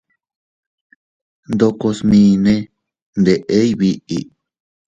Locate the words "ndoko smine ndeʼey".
1.53-3.69